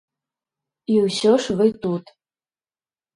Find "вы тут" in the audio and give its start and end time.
1.59-2.05